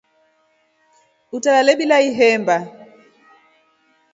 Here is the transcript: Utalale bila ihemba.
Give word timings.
Utalale 1.37 1.73
bila 1.79 1.97
ihemba. 2.07 2.57